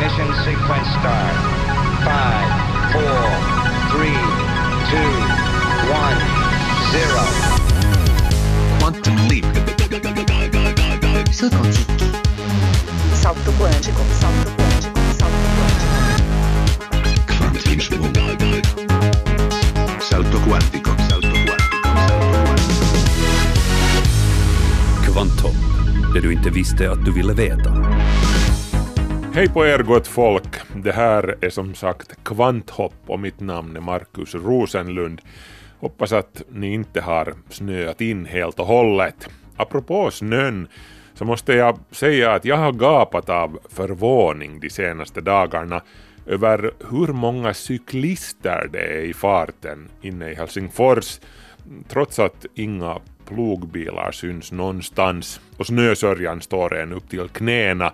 [0.00, 1.36] Ignition sequence start.
[2.08, 2.48] Five,
[2.90, 3.20] four,
[3.92, 4.16] three,
[4.88, 5.12] two,
[5.92, 6.20] one,
[6.88, 7.24] zero.
[8.80, 9.44] Quantum leap.
[13.12, 15.92] Salto quântico, salto quântico, salto quântico.
[20.00, 20.90] Salto quantico.
[21.10, 21.60] Salto quantico.
[25.12, 25.50] Salto
[26.14, 27.79] det du inte visste att du ville veta.
[29.32, 30.56] Hej på er gott folk!
[30.74, 35.20] Det här är som sagt Kvanthopp och mitt namn är Markus Rosenlund.
[35.78, 39.28] Hoppas att ni inte har snöat in helt och hållet.
[39.56, 40.68] Apropå snön
[41.14, 45.82] så måste jag säga att jag har gapat av förvåning de senaste dagarna
[46.26, 51.20] över hur många cyklister det är i farten inne i Helsingfors
[51.88, 57.92] trots att inga plogbilar syns någonstans och snösörjan står en upp till knäna.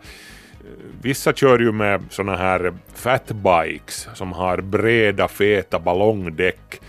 [1.03, 6.81] Vissa kör ju med såna här fatbikes som har breda feta ballongdäck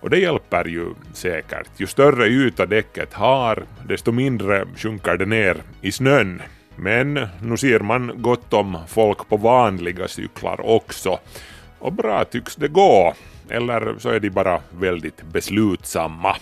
[0.00, 1.68] och det hjälper ju säkert.
[1.76, 6.42] Ju större yta däcket har, desto mindre sjunker det ner i snön.
[6.76, 11.18] Men nu ser man gott om folk på vanliga cyklar också.
[11.78, 13.14] Och bra tycks det gå.
[13.48, 16.36] Eller så är de bara väldigt beslutsamma.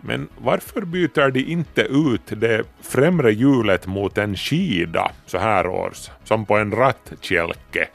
[0.00, 6.10] Men varför byter de inte ut det främre hjulet mot en skida så här års,
[6.24, 7.88] som på en rattkälke?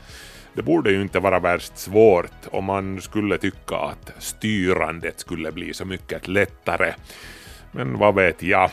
[0.54, 5.74] Det borde ju inte vara värst svårt om man skulle tycka att styrandet skulle bli
[5.74, 6.94] så mycket lättare.
[7.72, 8.72] Men vad vet jag?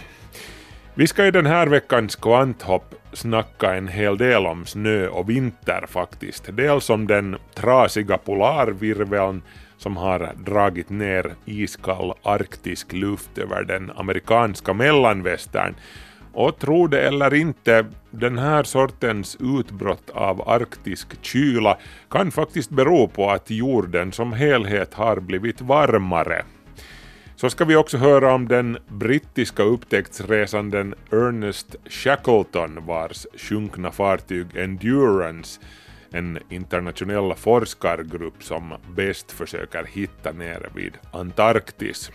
[0.94, 5.84] Vi ska i den här veckans kvanthopp snacka en hel del om snö och vinter
[5.88, 6.48] faktiskt.
[6.52, 9.42] Dels om den trasiga polarvirveln
[9.82, 15.74] som har dragit ner iskall arktisk luft över den amerikanska mellanvästern.
[16.32, 21.78] Och tro det eller inte, den här sortens utbrott av arktisk kyla
[22.10, 26.42] kan faktiskt bero på att jorden som helhet har blivit varmare.
[27.36, 35.60] Så ska vi också höra om den brittiska upptäcktsresanden Ernest Shackleton vars sjunkna fartyg Endurance
[36.12, 42.10] en internationell forskargrupp som bäst försöker hitta nere vid Antarktis.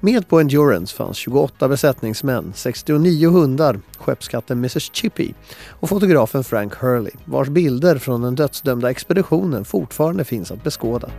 [0.00, 5.32] Med på Endurance fanns 28 besättningsmän, 69 hundar, skeppskatten Mrs Chippy
[5.68, 11.10] och fotografen Frank Hurley vars bilder från den dödsdömda expeditionen fortfarande finns att beskåda.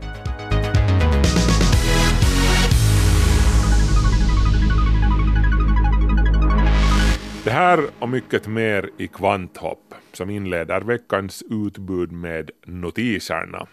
[7.44, 9.83] Det här och mycket mer i Kvanthopp
[10.14, 13.68] som inleder veckans utbud med notiserna.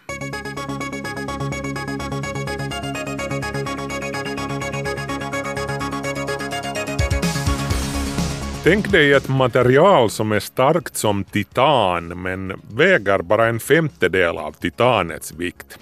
[8.63, 14.51] Tänk dig ett material som är starkt som titan men väger bara en femtedel av
[14.51, 15.79] titanets vikt.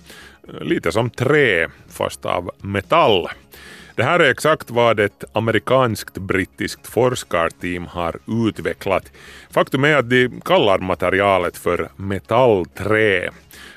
[0.61, 3.27] Lite som trä fast av metall.
[3.99, 9.11] Det här är exakt vad ett amerikanskt-brittiskt forskarteam har utvecklat.
[9.51, 13.29] Faktum är att de kallar materialet för metallträ.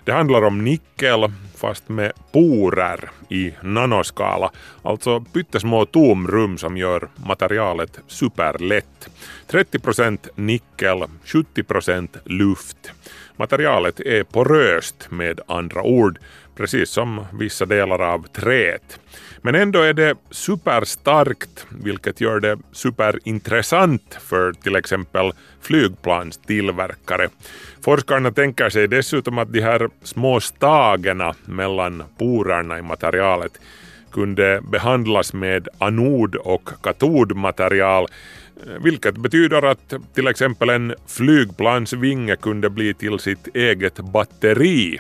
[0.04, 4.50] Det handlar om nickel fast med porer i nanoskala,
[4.82, 9.08] alltså pyttesmå tomrum som gör materialet superlätt.
[9.48, 12.92] 30% nickel, 70% luft.
[13.36, 16.18] Materialet är poröst med andra ord,
[16.56, 18.98] precis som vissa delar av träet.
[19.42, 27.28] Men ändå är det superstarkt, vilket gör det superintressant för till exempel flygplanstillverkare.
[27.84, 33.52] Forskarna tänker sig dessutom att de här små stagerna mellan porerna i materialet
[34.12, 38.08] kunde behandlas med anod och katodmaterial
[38.80, 44.98] vilket betyder att till exempel en flygplansvinge kunde bli till sitt eget batteri.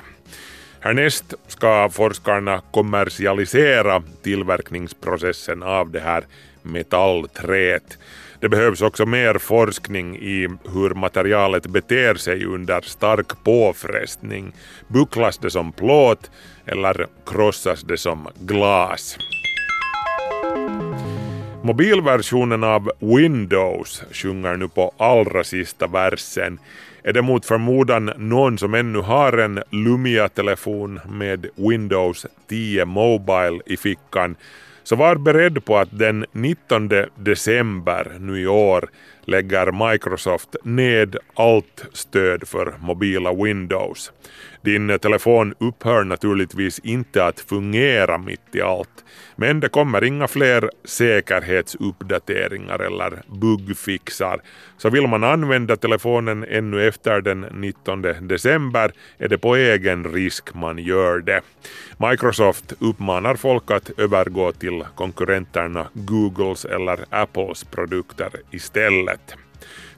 [0.84, 6.24] Härnäst ska forskarna kommersialisera tillverkningsprocessen av det här
[6.62, 7.98] metallträet.
[8.40, 14.52] Det behövs också mer forskning i hur materialet beter sig under stark påfrestning.
[14.88, 16.30] Bucklas det som plåt
[16.66, 19.18] eller krossas det som glas?
[21.62, 26.58] Mobilversionen av Windows sjunger nu på allra sista versen.
[27.04, 33.76] Är det mot förmodan någon som ännu har en Lumia-telefon med Windows 10 Mobile i
[33.76, 34.36] fickan
[34.82, 38.88] så var beredd på att den 19 december nu i år
[39.24, 44.12] lägger Microsoft ned allt stöd för mobila Windows.
[44.64, 49.04] Din telefon upphör naturligtvis inte att fungera mitt i allt,
[49.36, 54.40] men det kommer inga fler säkerhetsuppdateringar eller bugfixar.
[54.78, 60.54] Så vill man använda telefonen ännu efter den 19 december är det på egen risk
[60.54, 61.40] man gör det.
[61.96, 69.36] Microsoft uppmanar folk att övergå till konkurrenterna Googles eller Apples produkter istället.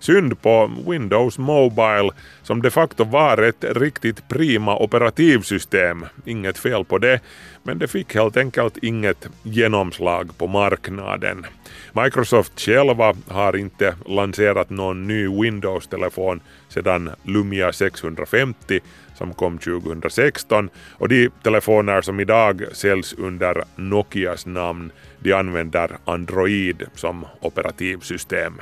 [0.04, 2.10] Synd på Windows Mobile
[2.42, 6.06] som de facto var ett riktigt prima operativsystem.
[6.24, 7.20] Inget fel på det,
[7.62, 11.46] men det fick helt enkelt inget genomslag på marknaden.
[11.92, 18.80] Microsoft själva har inte lanserat någon ny Windows-telefon sedan Lumia 650
[19.14, 26.82] som kom 2016 och de telefoner som idag säljs under Nokias namn de använder Android
[26.94, 28.60] som operativsystem.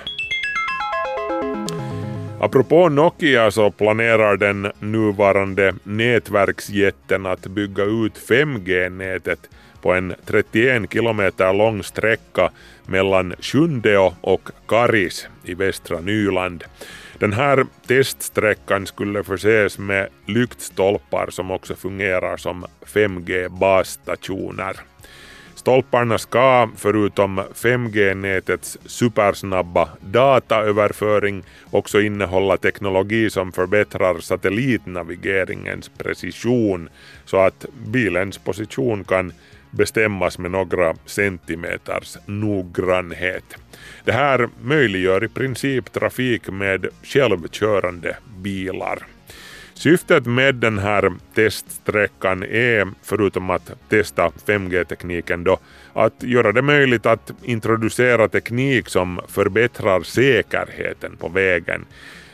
[2.44, 9.50] Apropå Nokia så planerar den nuvarande nätverksjätten att bygga ut 5G-nätet
[9.83, 12.50] på en 31 kilometer lång sträcka
[12.87, 16.65] mellan Sjundeå och Karis i västra Nyland.
[17.19, 24.77] Den här teststräckan skulle förses med lyktstolpar som också fungerar som 5G-basstationer.
[25.62, 36.88] Stolparna ska, förutom 5G-nätets supersnabba dataöverföring, också innehålla teknologi som förbättrar satellitnavigeringens precision
[37.25, 39.32] så att bilens position kan
[39.70, 43.56] bestämmas med några centimeters noggrannhet.
[44.05, 49.12] Det här möjliggör i princip trafik med självkörande bilar.
[49.82, 55.58] Syftet med den här teststräckan är, förutom att testa 5G-tekniken då,
[55.93, 61.84] att göra det möjligt att introducera teknik som förbättrar säkerheten på vägen.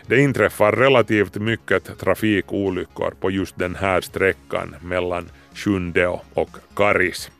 [0.06, 7.31] Det inträffar relativt mycket trafikolyckor på just den här sträckan mellan Sjundeå och Karis.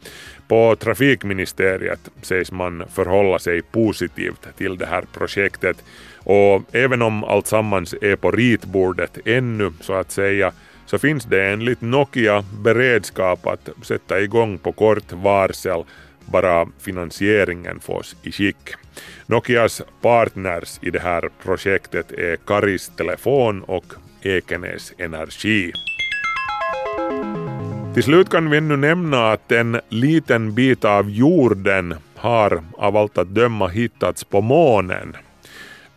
[0.49, 5.85] På trafikministeriet sägs man förhålla sig positivt till det här projektet
[6.29, 10.53] och även om alltsammans är på ritbordet ännu så att säga
[10.87, 15.85] så finns det enligt Nokia beredskap att sätta igång på kort varsel
[16.33, 18.75] bara finansieringen fås i skick.
[19.27, 23.85] Nokias partners i det här projektet är Karis Telefon och
[24.23, 25.73] Ekenäs Energi.
[27.95, 33.19] Till slut kan vi ännu nämna att en liten bit av jorden har av allt
[33.19, 35.17] att döma hittats på månen.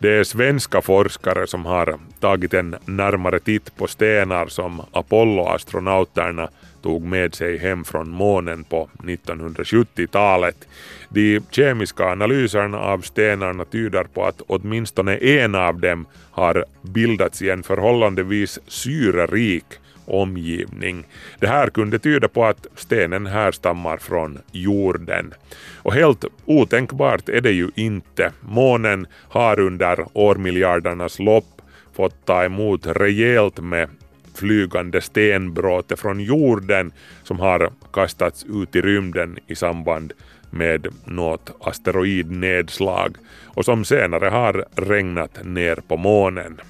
[0.02, 6.48] Det är svenska forskare som har tagit en närmare titt på stenar som Apollo-astronauterna
[6.82, 10.68] tog med sig hem från månen på 1970-talet.
[11.08, 17.50] De kemiska analyserna av stenarna tyder på att åtminstone en av dem har bildats i
[17.50, 19.64] en förhållandevis syrerik
[20.04, 21.04] omgivning.
[21.38, 25.34] Det här kunde tyda på att stenen härstammar från jorden.
[25.76, 28.32] Och helt otänkbart är det ju inte.
[28.40, 31.62] Månen har under årmiljardernas lopp
[31.92, 33.88] fått ta emot rejält med
[34.34, 40.12] flygande stenbråte från jorden som har kastats ut i rymden i samband
[40.50, 46.60] med något asteroidnedslag och som senare har regnat ner på månen.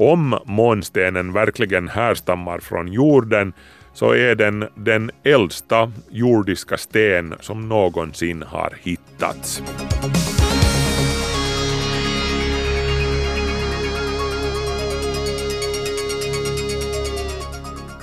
[0.00, 3.52] Om månstenen verkligen härstammar från jorden
[3.92, 9.62] så är den den äldsta jordiska sten som någonsin har hittats.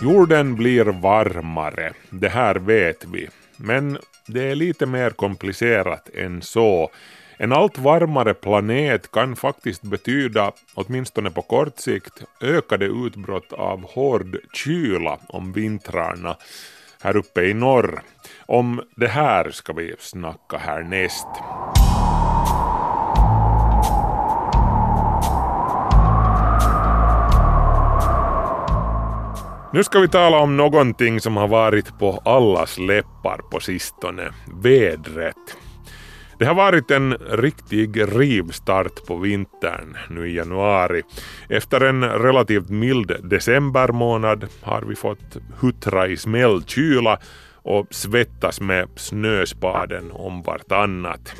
[0.02, 3.28] Jorden blir varmare, det här vet vi.
[3.58, 6.90] Men det är lite mer komplicerat än så.
[7.38, 14.38] En allt varmare planet kan faktiskt betyda, åtminstone på kort sikt, ökade utbrott av hård
[14.54, 16.36] kyla om vintrarna
[17.02, 18.02] här uppe i norr.
[18.46, 21.28] Om det här ska vi snacka härnäst.
[29.74, 35.65] Nu ska vi tala om någonting som har varit på allas läppar på sistone, vädret.
[36.40, 41.02] Det har varit en riktig rivstart på vintern nu i januari.
[41.50, 47.20] Efter en relativt mild decembermånad har vi fått huttra i smällkyla
[47.54, 51.36] och svettas med snöspaden om vartannat.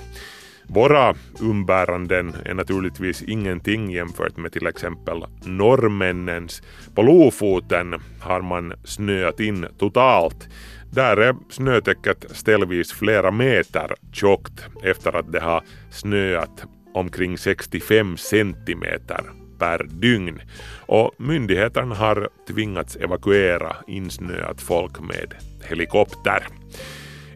[0.68, 6.62] Våra umbäranden är naturligtvis ingenting jämfört med till exempel norrmännens.
[6.96, 10.48] På Lofoten har man snöat in totalt
[10.96, 19.22] där är snötäcket ställvis flera meter tjockt efter att det har snöat omkring 65 centimeter
[19.60, 20.42] per dygn
[20.86, 25.34] och myndigheterna har tvingats evakuera insnöat folk med
[25.70, 26.48] helikopter.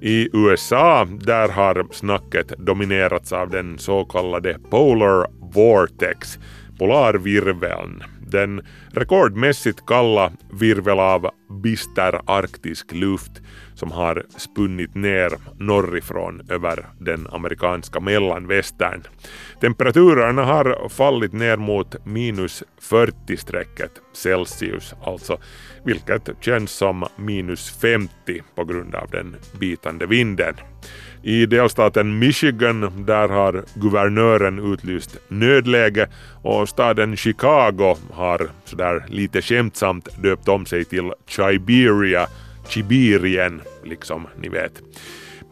[0.01, 6.39] I USA där har snacket dominerats av den så kallade Polar Vortex,
[6.80, 8.04] polarvirveln.
[8.31, 8.62] Den
[8.93, 11.29] rekordmässigt kalla virvel av
[11.63, 13.41] bister arktisk luft
[13.79, 19.03] som har spunnit ner norrifrån över den amerikanska mellanvästern.
[19.62, 25.38] Temperaturerna har fallit ner mot minus 40-strecket Celsius, alltså,
[25.86, 28.09] vilket känns som minus 50
[28.55, 30.55] på grund av den bitande vinden.
[31.24, 36.09] I delstaten Michigan där har guvernören utlyst nödläge
[36.43, 42.27] och staden Chicago har sådär lite skämtsamt döpt om sig till Chiberia,
[42.70, 44.82] Sibirien, liksom ni vet.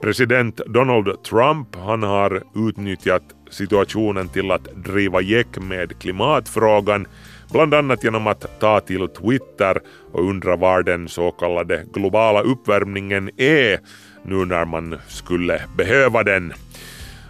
[0.02, 7.08] President Donald Trump han har utnyttjat situationen till att driva gäck med klimatfrågan
[7.52, 9.80] bland annat genom att ta till Twitter
[10.12, 13.80] och undra var den så kallade globala uppvärmningen är
[14.26, 16.54] nu när man skulle behöva den.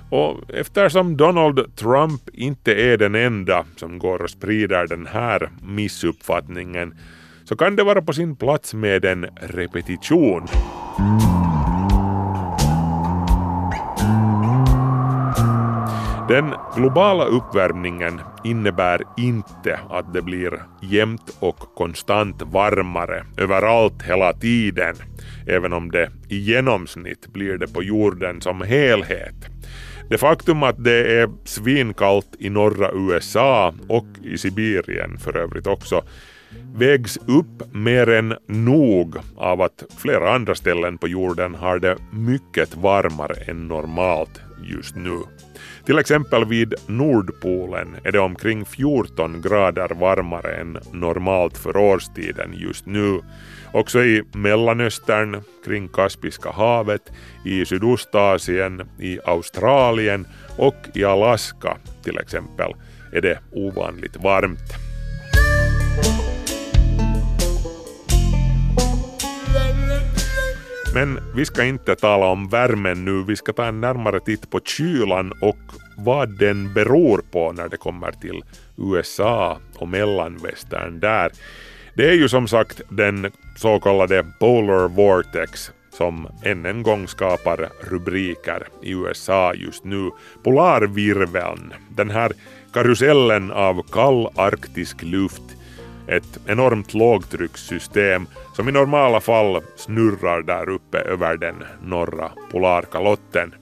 [0.10, 6.94] Och eftersom Donald Trump inte är den enda som går och sprider den här missuppfattningen
[7.48, 10.48] så kan det vara på sin plats med en repetition.
[16.30, 24.96] Den globala uppvärmningen innebär inte att det blir jämnt och konstant varmare överallt hela tiden,
[25.48, 29.36] även om det i genomsnitt blir det på jorden som helhet.
[30.10, 36.04] Det faktum att det är svinkallt i norra USA och i Sibirien för övrigt också
[36.76, 42.76] vägs upp mer än nog av att flera andra ställen på jorden har det mycket
[42.76, 45.20] varmare än normalt just nu.
[45.86, 52.86] Till exempel vid Nordpolen är det omkring 14 grader varmare än normalt för årstiden just
[52.86, 53.20] nu.
[53.74, 57.12] Också i Mellanöstern, kring Kaspiska havet,
[57.46, 62.74] i Sydostasien, i Australien och i Alaska till exempel
[63.14, 64.87] är det ovanligt varmt.
[70.94, 74.60] Men vi ska inte tala om värmen nu, vi ska ta en närmare titt på
[74.60, 75.58] kylan och
[75.98, 78.44] vad den beror på när det kommer till
[78.78, 81.32] USA och mellanvästern där.
[81.96, 87.70] Det är ju som sagt den så kallade Polar Vortex som än en gång skapar
[87.82, 90.12] rubriker i USA just nu.
[90.44, 92.32] Polarvirveln, den här
[92.74, 95.57] karusellen av kall arktisk luft
[96.08, 103.54] ett enormt lågtryckssystem som i normala fall snurrar där uppe över den norra polarkalotten.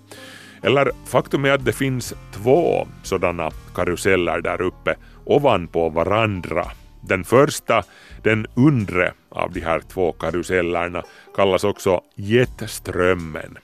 [0.64, 6.66] Eller faktum är att det finns två sådana karuseller där uppe ovanpå varandra.
[7.02, 7.84] Den första,
[8.24, 11.04] den undre av de här två karusellerna,
[11.36, 13.58] kallas också jetströmmen.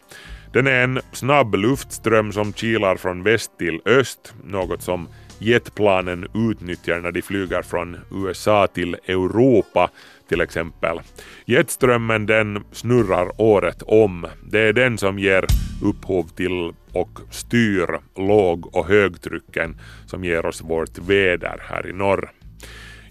[0.53, 5.07] Den är en snabb luftström som kilar från väst till öst, något som
[5.41, 9.89] jetplanen utnyttjar när de flyger från USA till Europa
[10.29, 10.99] till exempel.
[11.45, 14.27] Jetströmmen den snurrar året om.
[14.51, 15.45] Det är den som ger
[15.83, 22.31] upphov till och styr låg och högtrycken som ger oss vårt väder här i norr.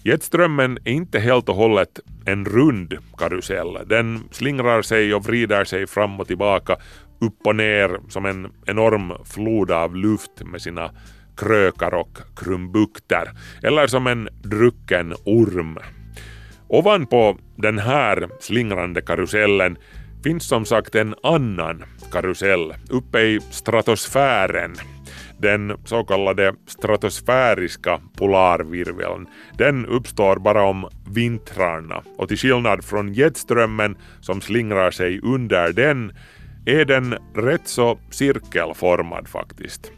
[0.03, 3.77] Jetströmmen är inte helt och hållet en rund karusell.
[3.85, 6.77] Den slingrar sig och vrider sig fram och tillbaka,
[7.21, 10.91] upp och ner som en enorm flod av luft med sina
[11.37, 13.31] krökar och krumbukter,
[13.63, 15.77] eller som en drucken orm.
[16.67, 19.77] Ovanpå den här slingrande karusellen
[20.23, 24.75] finns som sagt en annan karusell uppe i stratosfären.
[25.39, 29.27] Den så kallade stratosfäriska polarvirveln.
[29.57, 36.13] Den uppstår bara om vintrarna och till skillnad från jetströmmen som slingrar sig under den
[36.65, 39.91] är den rätt så cirkelformad faktiskt.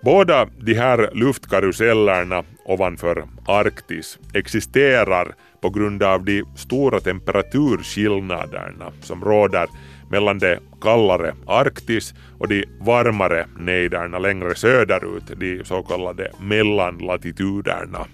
[0.00, 9.66] Båda de här luftkarusellerna ovanför Arktis existerar på grund av de stora temperaturskillnaderna som råder
[10.10, 18.06] mellan det kallare Arktis och de varmare nejderna längre söderut, de så kallade mellanlatituderna.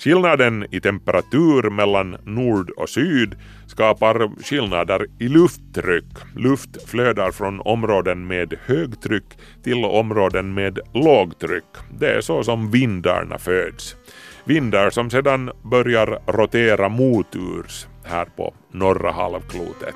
[0.00, 3.34] Skillnaden i temperatur mellan nord och syd
[3.66, 6.04] skapar skillnader i lufttryck.
[6.36, 9.24] Luft flödar från områden med högtryck
[9.64, 11.64] till områden med lågtryck.
[11.98, 13.96] Det är så som vindarna föds.
[14.44, 19.94] Vindar som sedan börjar rotera moturs här på norra halvklotet.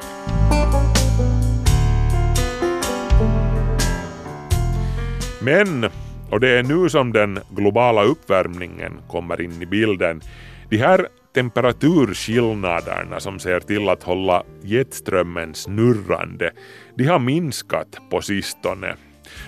[5.41, 5.91] Men
[6.35, 10.21] och det är nu som den globala uppvärmningen kommer in i bilden.
[10.69, 16.53] De här temperaturskillnaderna som ser till att hålla jetströmmen snurrande,
[16.95, 18.97] de har minskat på sistone.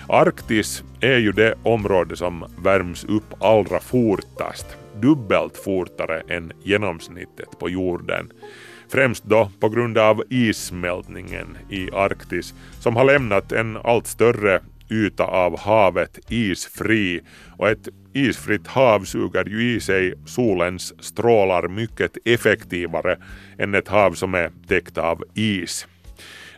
[0.09, 7.69] Arktis är ju det område som värms upp allra fortast, dubbelt fortare än genomsnittet på
[7.69, 8.31] jorden.
[8.91, 15.23] Främst då på grund av issmältningen i Arktis som har lämnat en allt större yta
[15.23, 17.21] av havet isfri
[17.57, 23.17] och ett isfritt hav suger ju i sig solens strålar mycket effektivare
[23.57, 25.87] än ett hav som är täckt av is.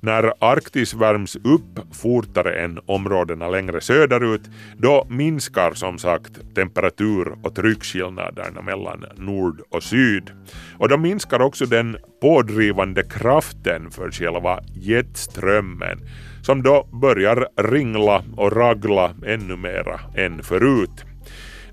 [0.01, 4.41] När Arktis värms upp fortare än områdena längre söderut,
[4.77, 10.31] då minskar som sagt temperatur och tryckskillnaderna mellan nord och syd.
[10.77, 15.99] Och då minskar också den pådrivande kraften för själva jetströmmen,
[16.49, 21.05] som då börjar ringla och ragla ännu mera än förut.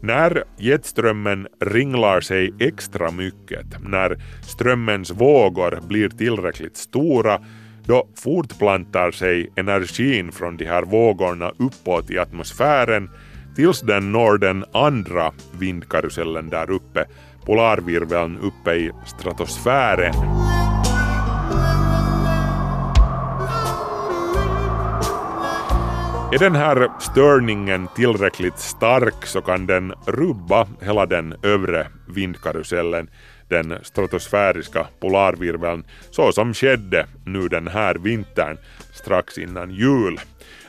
[0.00, 7.40] När jetströmmen ringlar sig extra mycket, när strömmens vågor blir tillräckligt stora,
[7.84, 13.10] då fortplantar sig energin från de här vågorna uppåt i atmosfären
[13.56, 17.04] tills den når den andra vindkarusellen där uppe,
[17.46, 20.14] polarvirveln uppe i stratosfären.
[26.32, 33.10] Är den här störningen tillräckligt stark så kan den rubba hela den övre vindkarusellen,
[33.48, 38.58] den stratosfäriska polarvirveln, så som skedde nu den här vintern
[38.94, 40.20] strax innan jul.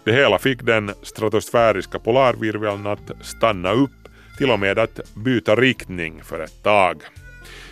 [0.04, 6.24] Det hela fick den stratosfäriska polarvirveln att stanna upp, till och med att byta riktning
[6.24, 7.02] för ett tag.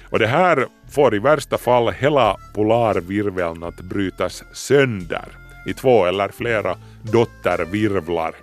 [0.10, 6.30] Och det här får i värsta fall hela polarvirveln att brytas sönder i två eller
[6.30, 8.36] flera dottervirvlar.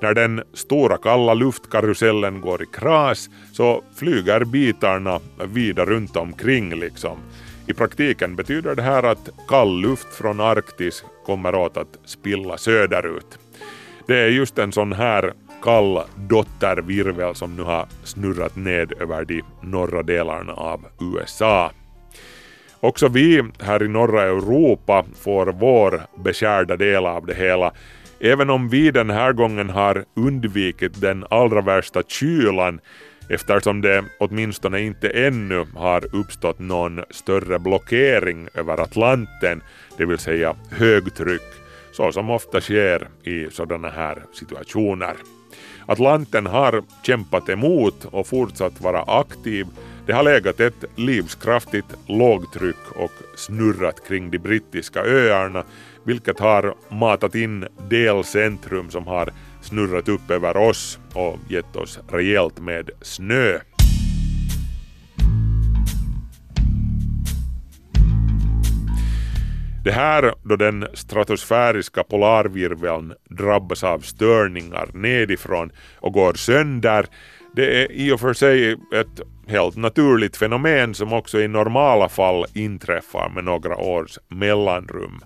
[0.00, 7.18] När den stora kalla luftkarusellen går i kras så flyger bitarna vida runt omkring liksom.
[7.66, 13.38] I praktiken betyder det här att kall luft från Arktis kommer åt att spilla söderut.
[14.06, 15.32] Det är just en sån här
[15.62, 21.70] kall dottervirvel som nu har snurrat ned över de norra delarna av USA.
[22.80, 27.72] Också vi här i norra Europa får vår beskärda del av det hela,
[28.20, 32.80] även om vi den här gången har undvikit den allra värsta kylan
[33.28, 39.62] eftersom det åtminstone inte ännu har uppstått någon större blockering över Atlanten,
[39.96, 41.42] det vill säga högtryck,
[41.92, 45.14] så som ofta sker i sådana här situationer.
[45.86, 49.66] Atlanten har kämpat emot och fortsatt vara aktiv
[50.08, 55.64] det har legat ett livskraftigt lågtryck och snurrat kring de brittiska öarna
[56.04, 62.58] vilket har matat in delcentrum som har snurrat upp över oss och gett oss rejält
[62.58, 63.58] med snö.
[69.84, 77.06] Det här då den stratosfäriska polarvirveln drabbas av störningar nedifrån och går sönder
[77.52, 82.46] det är i och för sig ett helt naturligt fenomen som också i normala fall
[82.54, 85.20] inträffar med några års mellanrum.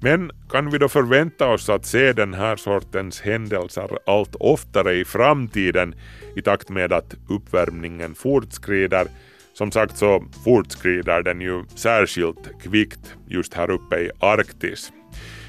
[0.00, 5.04] Men kan vi då förvänta oss att se den här sortens händelser allt oftare i
[5.04, 5.94] framtiden
[6.36, 9.06] i takt med att uppvärmningen fortskrider?
[9.52, 14.92] Som sagt så fortskrider den ju särskilt kvickt just här uppe i Arktis.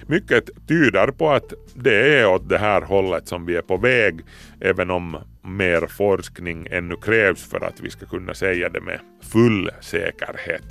[0.07, 4.19] Mycket tyder på att det är åt det här hållet som vi är på väg,
[4.59, 9.71] även om mer forskning ännu krävs för att vi ska kunna säga det med full
[9.81, 10.63] säkerhet.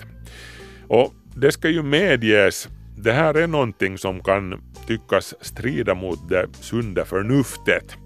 [0.88, 6.46] Och det ska ju medges, det här är någonting som kan tyckas strida mot det
[6.60, 7.96] sunda förnuftet.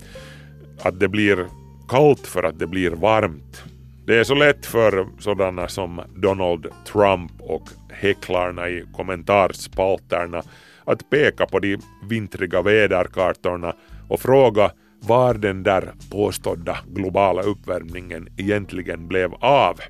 [0.83, 1.47] Att det blir
[1.89, 3.65] kallt för att det blir varmt.
[4.07, 10.43] Det är så lätt för sådana som Donald Trump och häcklarna i kommentarspalterna
[10.85, 11.77] att peka på de
[12.09, 13.75] vintriga väderkartorna
[14.09, 19.81] och fråga var den där påstådda globala uppvärmningen egentligen blev av.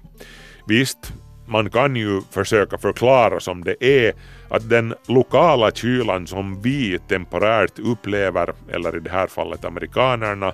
[0.66, 1.12] Visst,
[1.46, 4.12] man kan ju försöka förklara som det är
[4.48, 10.52] att den lokala kylan som vi temporärt upplever, eller i det här fallet amerikanerna,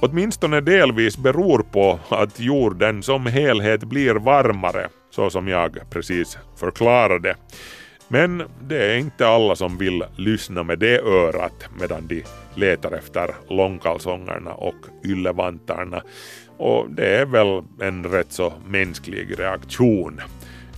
[0.00, 7.36] åtminstone delvis beror på att jorden som helhet blir varmare, så som jag precis förklarade.
[8.08, 13.34] Men det är inte alla som vill lyssna med det örat medan de letar efter
[13.48, 16.02] långkalsongerna och yllevantarna.
[16.56, 20.20] Och det är väl en rätt så mänsklig reaktion.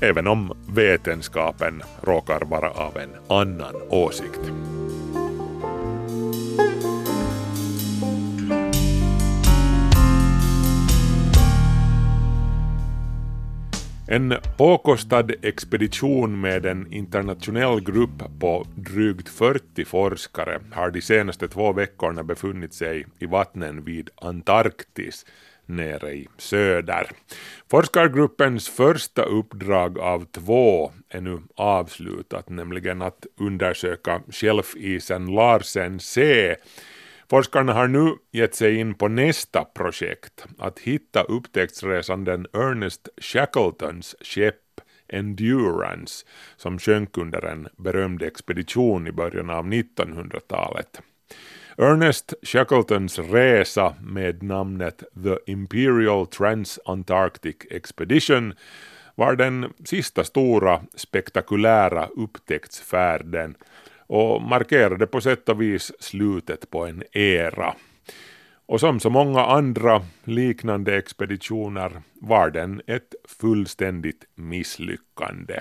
[0.00, 4.40] Även om vetenskapen råkar vara av en annan åsikt.
[14.12, 21.72] En påkostad expedition med en internationell grupp på drygt 40 forskare har de senaste två
[21.72, 25.26] veckorna befunnit sig i vattnen vid Antarktis
[25.66, 27.10] nere i söder.
[27.70, 36.56] Forskargruppens första uppdrag av två är nu avslutat, nämligen att undersöka shelfisen Larsen C.
[37.30, 44.80] Forskarna har nu gett sig in på nästa projekt, att hitta upptäcktsresanden Ernest Shackletons skepp
[45.08, 51.00] Endurance som sjönk under en berömd expedition i början av 1900-talet.
[51.78, 58.54] Ernest Shackletons resa med namnet The Imperial Transantarctic Expedition
[59.14, 63.54] var den sista stora spektakulära upptäcktsfärden
[64.10, 67.74] och markerade på sätt och vis slutet på en era.
[68.66, 75.60] Och som så många andra liknande expeditioner var den ett fullständigt misslyckande.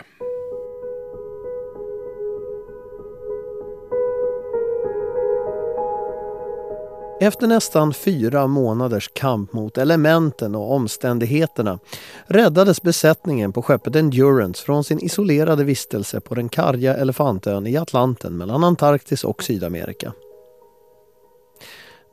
[7.21, 11.79] Efter nästan fyra månaders kamp mot elementen och omständigheterna
[12.27, 18.37] räddades besättningen på skeppet Endurance från sin isolerade vistelse på den karga elefantön i Atlanten
[18.37, 20.13] mellan Antarktis och Sydamerika.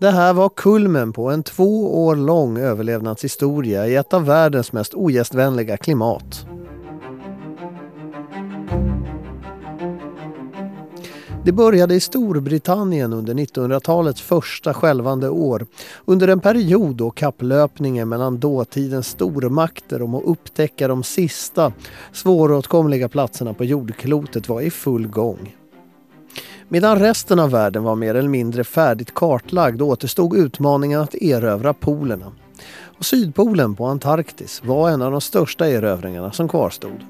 [0.01, 4.95] Det här var kulmen på en två år lång överlevnadshistoria i ett av världens mest
[4.95, 6.47] ogästvänliga klimat.
[11.47, 15.67] Det började i Storbritannien under 1900-talets första skälvande år.
[16.05, 21.73] Under en period då kapplöpningen mellan dåtidens stormakter om att upptäcka de sista
[22.13, 25.57] svåråtkomliga platserna på jordklotet var i full gång.
[26.69, 32.33] Medan resten av världen var mer eller mindre färdigt kartlagd återstod utmaningen att erövra polerna.
[32.99, 37.01] Och Sydpolen på Antarktis var en av de största erövringarna som kvarstod.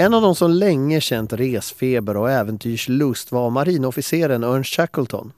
[0.00, 5.32] En av de som länge känt resfeber och äventyrslust var marinofficeren Ernst Shackleton.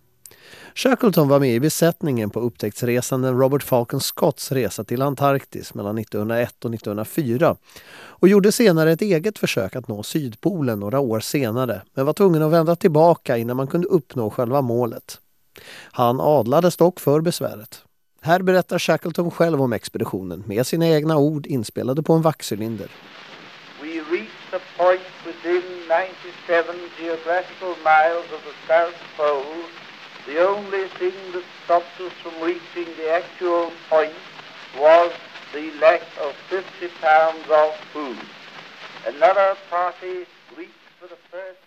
[0.74, 6.64] Shackleton var med i besättningen på upptäcktsresanden Robert Falcon Scotts resa till Antarktis mellan 1901
[6.64, 7.56] och 1904
[7.92, 12.42] och gjorde senare ett eget försök att nå Sydpolen några år senare men var tvungen
[12.42, 15.20] att vända tillbaka innan man kunde uppnå själva målet.
[15.92, 17.82] Han adlades dock för besväret.
[18.20, 22.88] Här berättar Shackleton själv om expeditionen med sina egna ord inspelade på en vaxcylinder
[24.80, 29.60] point within 97 geographical miles of the South Pole,
[30.26, 34.22] the only thing that stopped us from reaching the actual point
[34.84, 35.10] was
[35.52, 38.24] the lack of 50 pounds of food.
[39.14, 40.14] Another party
[40.56, 41.60] reached for the first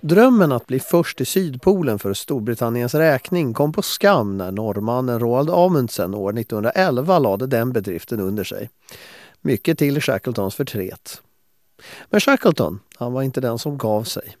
[0.00, 5.50] Drömmen att bli först i Sydpolen för Storbritanniens räkning kom på skam när norrmannen Roald
[5.50, 8.70] Amundsen år 1911 lade den bedriften under sig.
[9.40, 11.22] Mycket till Shackletons förtret.
[12.10, 14.36] Men Shackleton, han var inte den som gav sig.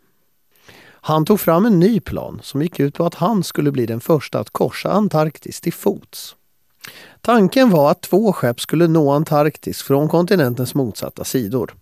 [1.06, 4.00] Han tog fram en ny plan som gick ut på att han skulle bli den
[4.00, 6.36] första att korsa Antarktis till fots.
[7.20, 11.74] Tanken var att två skepp skulle nå Antarktis från kontinentens motsatta sidor.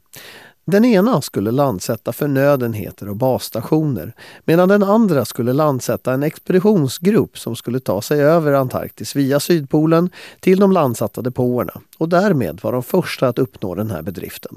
[0.65, 7.57] Den ena skulle landsätta förnödenheter och basstationer medan den andra skulle landsätta en expeditionsgrupp som
[7.57, 12.83] skulle ta sig över Antarktis via Sydpolen till de landsatta depåerna och därmed var de
[12.83, 14.57] första att uppnå den här bedriften.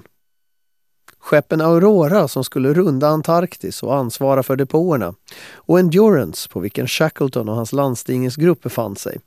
[1.26, 5.14] Skeppen Aurora som skulle runda Antarktis och ansvara för depåerna
[5.56, 9.20] och Endurance på vilken Shackleton och hans landstigningsgrupp befann sig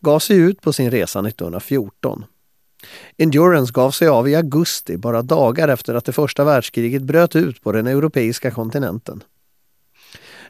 [0.00, 2.24] gav sig ut på sin resa 1914.
[3.16, 7.62] Endurance gav sig av i augusti, bara dagar efter att det första världskriget bröt ut
[7.62, 9.22] på den europeiska kontinenten.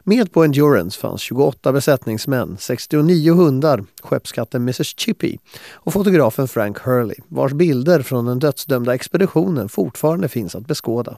[0.03, 5.37] Med på Endurance fanns 28 besättningsmän, 69 hundar, skeppskatten Mrs Chippy
[5.71, 11.17] och fotografen Frank Hurley vars bilder från den dödsdömda expeditionen fortfarande finns att beskåda.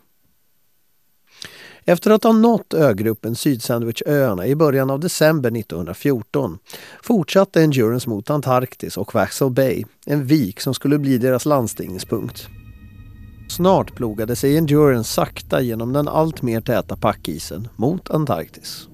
[1.85, 6.57] Efter att ha nått ögruppen Sydsandwichöarna i början av december 1914
[7.03, 12.49] fortsatte Endurance mot Antarktis och Waxel Bay, en vik som skulle bli deras landstigningspunkt.
[13.49, 18.87] Snart plogade sig Endurance sakta genom den alltmer täta packisen mot Antarktis.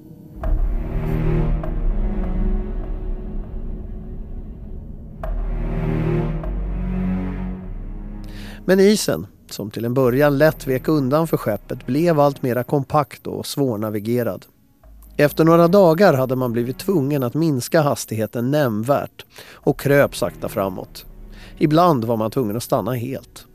[8.66, 13.28] Men isen, som till en början lätt vek undan för skeppet, blev allt mera kompakt
[13.28, 14.46] och svårnavigerad.
[15.18, 21.06] Efter några dagar hade man blivit tvungen att minska hastigheten nämnvärt och kröp sakta framåt.
[21.58, 23.48] Ibland var man tvungen att stanna helt.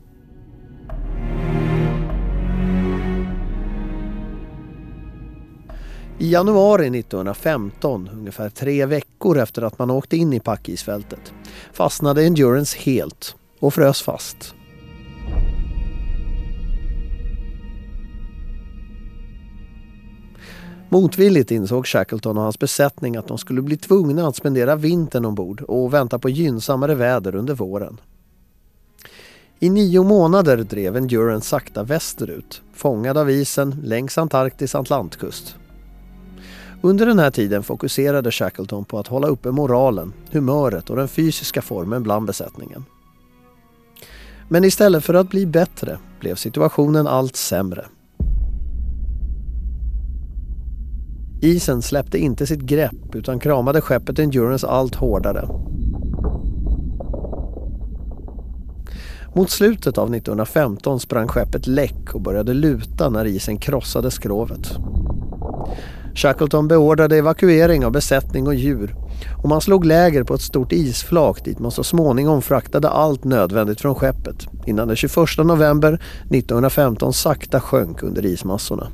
[6.21, 11.33] I januari 1915, ungefär tre veckor efter att man åkte in i packisfältet,
[11.73, 14.55] fastnade Endurance helt och frös fast.
[20.89, 25.61] Motvilligt insåg Shackleton och hans besättning att de skulle bli tvungna att spendera vintern ombord
[25.61, 28.01] och vänta på gynnsammare väder under våren.
[29.59, 35.55] I nio månader drev Endurance sakta västerut, fångad av isen längs Antarktis atlantkust.
[36.83, 41.61] Under den här tiden fokuserade Shackleton på att hålla uppe moralen, humöret och den fysiska
[41.61, 42.85] formen bland besättningen.
[44.49, 47.85] Men istället för att bli bättre blev situationen allt sämre.
[51.41, 55.47] Isen släppte inte sitt grepp utan kramade skeppet Endurance allt hårdare.
[59.35, 64.77] Mot slutet av 1915 sprang skeppet läck och började luta när isen krossade skrovet.
[66.15, 68.95] Shackleton beordrade evakuering av besättning och djur
[69.43, 73.81] och man slog läger på ett stort isflak dit man så småningom fraktade allt nödvändigt
[73.81, 75.93] från skeppet innan den 21 november
[76.29, 78.87] 1915 sakta sjönk under ismassorna.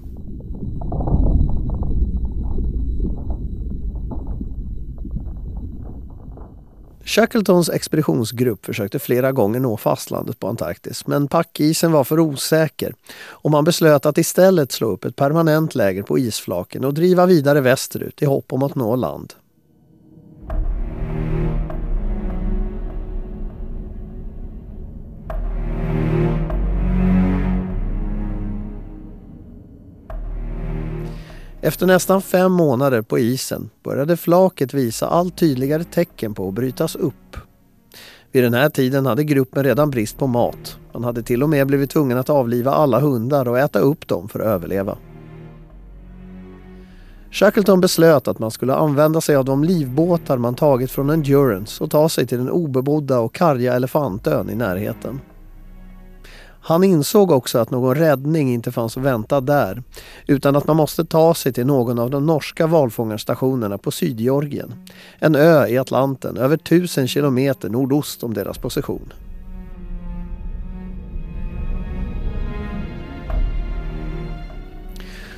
[7.08, 13.52] Shackletons expeditionsgrupp försökte flera gånger nå fastlandet på Antarktis men packisen var för osäker och
[13.52, 18.22] man beslöt att istället slå upp ett permanent läger på isflaken och driva vidare västerut
[18.22, 19.34] i hopp om att nå land.
[31.62, 36.96] Efter nästan fem månader på isen började flaket visa allt tydligare tecken på att brytas
[36.96, 37.38] upp.
[38.32, 40.78] Vid den här tiden hade gruppen redan brist på mat.
[40.94, 44.30] Man hade till och med blivit tvungen att avliva alla hundar och äta upp dem
[44.30, 44.98] för att överleva.
[47.32, 51.92] Shackleton beslöt att man skulle använda sig av de livbåtar man tagit från Endurance och
[51.92, 55.20] ta sig till den obebodda och karga Elefantön i närheten.
[56.68, 59.84] Han insåg också att någon räddning inte fanns att vänta där
[60.28, 64.74] utan att man måste ta sig till någon av de norska valfångarstationerna på Sydgeorgien.
[65.20, 69.14] En ö i Atlanten över tusen kilometer nordost om deras position.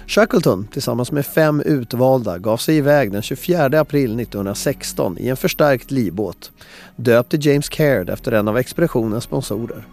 [0.08, 5.92] Shackleton tillsammans med fem utvalda gav sig iväg den 24 april 1916 i en förstärkt
[5.92, 6.52] livbåt
[6.96, 9.86] döpt till James Caird efter en av expeditionens sponsorer.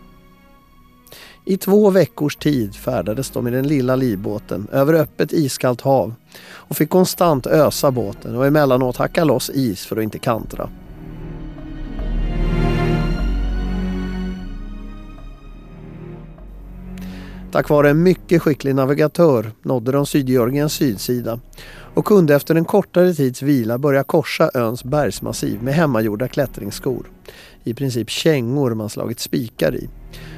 [1.49, 6.77] I två veckors tid färdades de i den lilla livbåten över öppet iskallt hav och
[6.77, 10.69] fick konstant ösa båten och emellanåt hacka loss is för att inte kantra.
[17.53, 21.41] Tack vare en mycket skicklig navigatör nådde de Sydgeorgiens sydsida
[21.95, 27.07] och kunde efter en kortare tids vila börja korsa öns bergsmassiv med hemmagjorda klättringsskor.
[27.67, 29.89] I princip kängor man slagit spikar i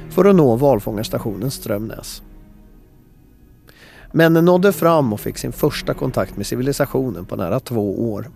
[0.09, 2.21] för att nå valfångarstationen Strömnäs.
[4.11, 8.31] Männen nådde fram och fick sin första kontakt med civilisationen på nära två år.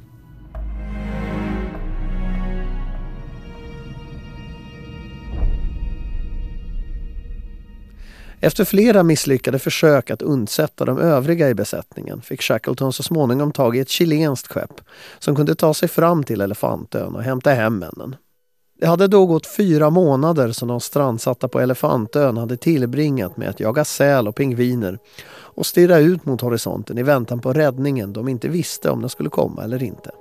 [8.40, 13.78] Efter flera misslyckade försök att undsätta de övriga i besättningen fick Shackleton så småningom tag
[13.78, 14.82] i ett chilenskt skepp
[15.20, 18.16] som kunde ta sig fram till Elefantön och hämta hem männen.
[18.84, 23.60] Det hade då gått fyra månader som de strandsatta på Elefantön hade tillbringat med att
[23.60, 25.00] jaga säl och pingviner
[25.36, 29.30] och stirra ut mot horisonten i väntan på räddningen de inte visste om den skulle
[29.30, 30.12] komma eller inte.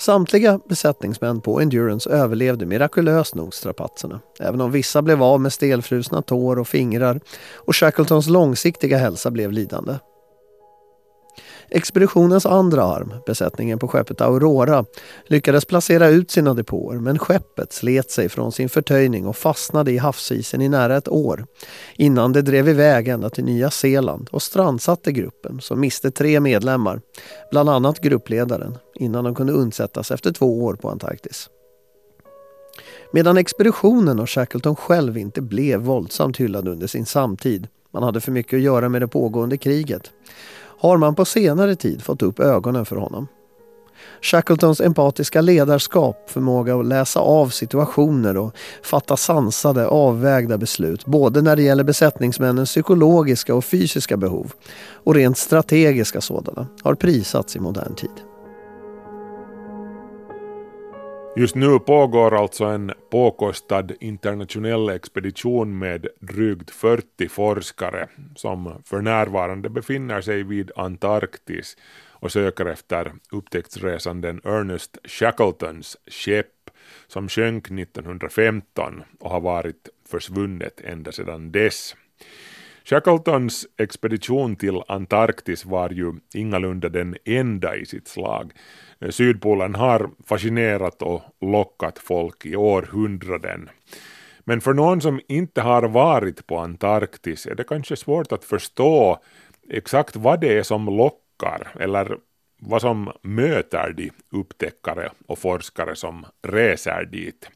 [0.00, 6.22] Samtliga besättningsmän på Endurance överlevde mirakulöst nog strapatserna, även om vissa blev av med stelfrusna
[6.22, 7.20] tår och fingrar
[7.54, 9.94] och Shackletons långsiktiga hälsa blev lidande.
[11.70, 14.84] Expeditionens andra arm, besättningen på skeppet Aurora,
[15.26, 19.98] lyckades placera ut sina depåer men skeppet slet sig från sin förtöjning och fastnade i
[19.98, 21.46] havsisen i nära ett år
[21.96, 27.00] innan det drev iväg ända till Nya Zeeland och strandsatte gruppen som miste tre medlemmar,
[27.50, 31.48] bland annat gruppledaren, innan de kunde undsättas efter två år på Antarktis.
[33.12, 38.32] Medan expeditionen och Shackleton själv inte blev våldsamt hyllad under sin samtid, man hade för
[38.32, 40.12] mycket att göra med det pågående kriget,
[40.78, 43.26] har man på senare tid fått upp ögonen för honom.
[44.22, 51.56] Shackletons empatiska ledarskap, förmåga att läsa av situationer och fatta sansade, avvägda beslut, både när
[51.56, 54.52] det gäller besättningsmännens psykologiska och fysiska behov
[55.04, 58.10] och rent strategiska sådana, har prisats i modern tid.
[61.38, 69.68] Just nu pågår alltså en påkostad internationell expedition med drygt 40 forskare som för närvarande
[69.68, 71.76] befinner sig vid Antarktis
[72.10, 76.70] och söker efter upptäcktsresanden Ernest Shackletons skepp
[77.06, 81.96] som sjönk 1915 och har varit försvunnet ända sedan dess.
[82.84, 88.52] Shackletons expedition till Antarktis var ju ingalunda den enda i sitt slag.
[89.10, 93.70] Sydpolen har fascinerat och lockat folk i århundraden.
[94.40, 99.18] Men för någon som inte har varit på Antarktis är det kanske svårt att förstå
[99.70, 102.18] exakt vad det är som lockar eller
[102.60, 107.50] vad som möter de upptäckare och forskare som reser dit.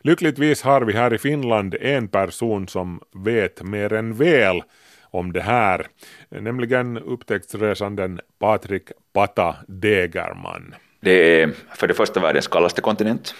[0.00, 4.62] Lyckligtvis har vi här i Finland en person som vet mer än väl
[5.00, 5.86] om det här,
[6.28, 10.74] nämligen upptäcktsresanden Patrik Pata Degerman.
[11.06, 13.34] Det är för det första världens kallaste kontinent.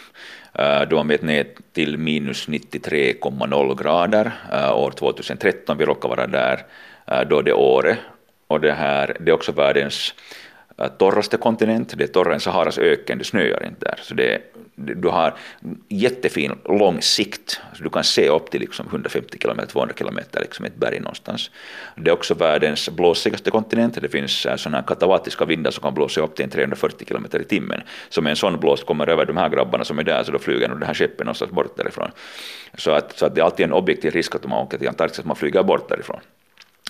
[0.54, 5.78] Eh, då har mätt ner till minus 93,0 grader eh, år 2013.
[5.78, 6.66] Vi råkar vara där
[7.06, 7.98] eh, då det året.
[8.46, 10.14] Och det, här, det är också världens
[10.78, 13.98] Äh, torraste kontinent, det är torrare än Saharas öken, det snöar inte där.
[14.02, 14.42] Så det,
[14.74, 15.34] du har
[15.88, 20.64] jättefin lång sikt, så du kan se upp till liksom 150 km, 200 km liksom
[20.64, 21.50] ett berg någonstans.
[21.96, 25.94] Det är också världens blåsigaste kontinent, det finns äh, sådana här katavatiska vindar som kan
[25.94, 27.82] blåsa upp till 340 km i timmen.
[28.08, 30.38] Så med en sån blåst kommer över de här grabbarna som är där, så då
[30.38, 32.10] flyger nog det här skeppet någonstans bort därifrån.
[32.74, 35.18] Så att, så att det är alltid en objektiv risk att man åker till Antarktis,
[35.18, 36.20] att man flyger bort därifrån.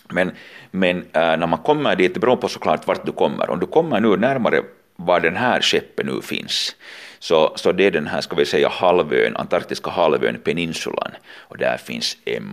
[0.08, 0.30] Men,
[0.70, 3.50] men äh, när man kommer dit, det beror på såklart vart du kommer.
[3.50, 4.62] Om du kommer nu närmare
[4.96, 6.76] var den här skeppet nu finns,
[7.18, 11.10] så, så det är den här, ska vi säga, halvön, antarktiska halvön, peninsulan,
[11.48, 12.44] och där finns en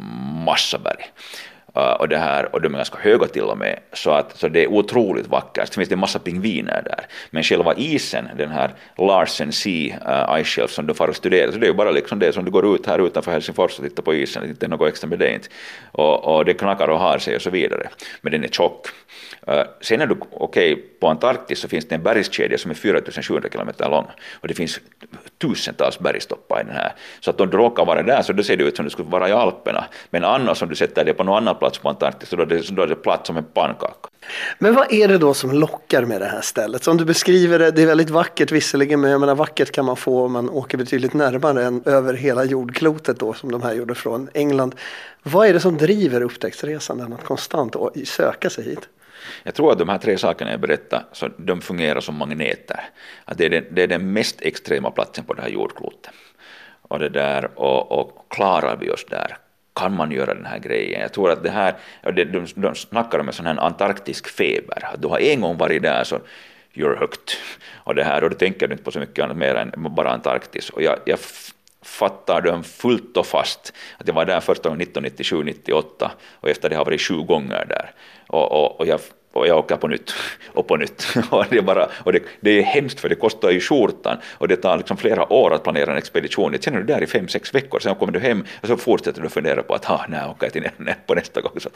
[0.46, 1.12] massa berg.
[1.76, 4.48] Eh, och, det här, och de är ganska höga till och med, så, att, så
[4.48, 5.68] det är otroligt vackert.
[5.68, 7.06] Sen finns det en massa pingviner där.
[7.32, 11.52] Men själva isen, den här Larsen Sea uh, Ice Shelf som du far och studerar,
[11.52, 13.86] så det är ju bara liksom det som du går ut här utanför Helsingfors och
[13.86, 15.48] tittar på isen, det är inte något extra med det inte.
[15.92, 17.90] Och, och det knackar och har sig och så vidare.
[18.22, 18.88] Men den är tjock.
[19.82, 23.50] Sen är du, okej, okay, på Antarktis så finns det en bergskedja som är 4700
[23.50, 24.08] kilometer lång
[24.42, 24.80] och det finns
[25.42, 26.94] tusentals bergstoppar i den här.
[27.20, 29.10] Så att om du råkar vara där så då ser det ut som du skulle
[29.10, 29.86] vara i Alperna.
[30.10, 32.46] Men annars om du sätter dig på någon annan plats på Antarktis så då är
[32.46, 34.10] det, då är det platt som en pannkaka.
[34.60, 36.84] Men vad är det då som lockar med det här stället?
[36.84, 39.96] Som du beskriver det, det är väldigt vackert visserligen, men jag menar vackert kan man
[39.96, 43.96] få om man åker betydligt närmare än över hela jordklotet då som de här gjorde
[43.96, 44.76] från England.
[45.24, 47.76] Vad är det som driver upptäcktsresanden att konstant
[48.06, 48.90] söka sig hit?
[49.44, 52.80] Jag tror att de här tre sakerna jag berättade, så de fungerar som magneter.
[53.26, 56.14] Att det, är den, det är den mest extrema platsen på det här jordklotet.
[56.82, 59.38] Och, det där, och, och klarar vi oss där?
[59.76, 61.02] Kan man göra den här grejen?
[61.02, 64.86] Jag tror att det här, de, de, de snackar om en sån här antarktisk feber,
[64.94, 66.20] att du har en gång varit där så
[66.74, 67.38] you're hooked.
[67.74, 70.12] Och det här, och då tänker du inte på så mycket annat mer än bara
[70.12, 70.70] Antarktis.
[70.70, 71.20] Och jag, jag
[71.84, 73.74] fattar dem fullt och fast.
[73.98, 77.66] Att jag var där första gången 1997-98 och efter det har jag varit sju gånger
[77.70, 77.92] där.
[78.28, 79.00] Och, och, och jag
[79.34, 80.14] och jag åker på nytt
[80.54, 81.08] och på nytt.
[81.30, 84.48] och det, är bara, och det, det är hemskt för det kostar ju skjortan och
[84.48, 86.58] det tar liksom flera år att planera en expedition.
[86.62, 89.30] Känner du där i fem, sex veckor, sen kommer du hem och så fortsätter du
[89.30, 90.70] fundera på att ha, nej, åker jag till
[91.06, 91.60] på nästa gång.
[91.60, 91.70] Så.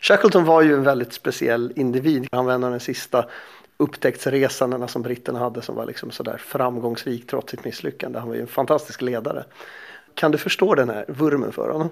[0.00, 2.28] Shackleton var ju en väldigt speciell individ.
[2.32, 3.24] Han var en av de sista
[3.80, 8.18] upptäcktsresandena som britterna hade som var liksom sådär framgångsrik trots sitt misslyckande.
[8.18, 9.44] Han var ju en fantastisk ledare.
[10.14, 11.90] Kan du förstå den här vurmen för honom?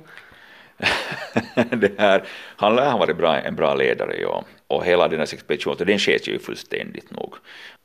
[1.70, 2.24] det här,
[2.56, 4.44] han har varit bra, en bra ledare, ja.
[4.66, 7.34] Och hela den här expeditionen, den sket ju fullständigt nog.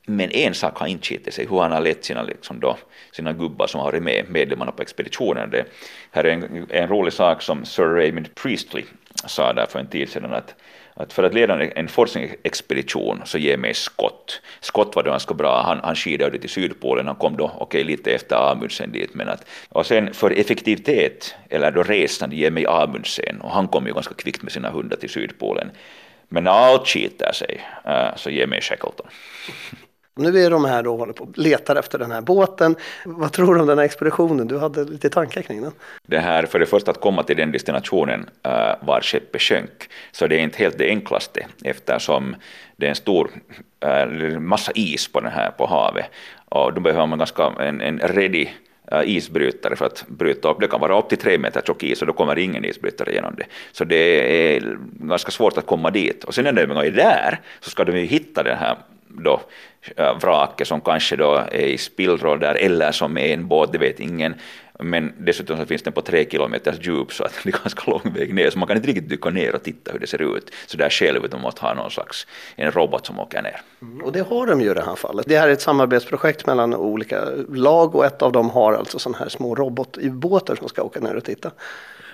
[0.05, 2.77] Men en sak har inte skitit sig, hur han har lett sina, liksom då,
[3.11, 5.49] sina gubbar som har varit med, medlemmarna på expeditionen.
[5.49, 5.65] Det
[6.11, 8.83] här är en, en rolig sak som Sir Raymond Priestley
[9.27, 10.55] sa där för en tid sedan att
[10.93, 14.41] att för att leda en forskningsexpedition så ge mig Scott.
[14.59, 17.83] Scott var då ganska bra, han, han skidade till Sydpolen, han kom då okej okay,
[17.83, 19.13] lite efter Amundsen dit.
[19.13, 23.87] Men att, och sen för effektivitet, eller då resan, ge mig Amundsen och han kom
[23.87, 25.71] ju ganska kvickt med sina hundar till Sydpolen.
[26.29, 29.07] Men när allt skiter sig uh, så ge mig Shackleton.
[30.15, 32.75] Nu är de här då håller på och letar efter den här båten.
[33.05, 34.47] Vad tror du om den här expeditionen?
[34.47, 35.71] Du hade lite tankar kring den.
[36.07, 40.27] Det här, för det första att komma till den destinationen uh, var skeppet sjönk, så
[40.27, 42.35] det är inte helt det enklaste eftersom
[42.75, 43.31] det är en stor
[43.85, 46.05] uh, massa is på den här på havet
[46.53, 48.47] och då behöver man ganska en, en ready
[48.91, 50.59] eh, isbrytare för att bryta upp.
[50.59, 53.35] Det kan vara upp till tre meter tjock is och då kommer ingen isbrytare genom
[53.35, 53.45] det.
[53.71, 56.23] Så det är ganska svårt att komma dit.
[56.23, 58.77] Och sen när de är där så ska de ju hitta den här
[59.17, 59.41] då,
[59.95, 63.77] eh, vraket som kanske då är i spillror där eller som är en båt, det
[63.77, 64.35] vet ingen.
[64.79, 68.13] Men dessutom så finns den på tre kilometers djup så att det är ganska lång
[68.13, 70.51] väg ner så man kan inte riktigt dyka ner och titta hur det ser ut
[70.65, 73.61] så där själv utan man måste ha någon slags en robot som åker ner.
[73.81, 74.01] Mm.
[74.01, 75.25] Och det har de ju i det här fallet.
[75.29, 79.17] Det här är ett samarbetsprojekt mellan olika lag och ett av dem har alltså sådana
[79.17, 81.51] här små robotubåtar som ska åka ner och titta.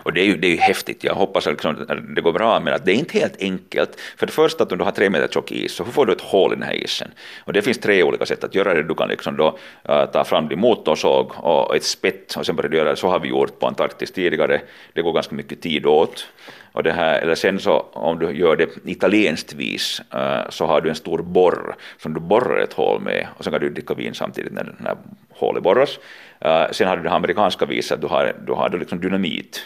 [0.03, 1.03] Och det är ju, det är ju häftigt.
[1.03, 3.99] Jag hoppas att liksom att det går bra, men att det är inte helt enkelt.
[4.17, 6.13] För det första att om du har tre meter tjock is, så hur får du
[6.13, 7.11] ett hål i den här isen?
[7.43, 8.83] Och det finns tre olika sätt att göra det.
[8.83, 9.57] Du kan liksom då
[9.89, 12.95] äh, ta fram din motorsåg och ett spett och sen börjar du göra det.
[12.95, 14.61] Så har vi gjort på Antarktis tidigare.
[14.93, 16.27] Det går ganska mycket tid åt.
[16.71, 20.81] Och det här, eller sen så om du gör det italienskt vis äh, så har
[20.81, 23.93] du en stor borr som du borrar ett hål med och sen kan du dricka
[23.93, 24.95] vin samtidigt när när
[25.29, 25.99] hålet borras.
[26.45, 29.61] Uh, sen har du det amerikanska viset att du har, du har liksom dynamit